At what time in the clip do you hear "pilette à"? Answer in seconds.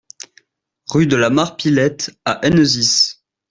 1.57-2.39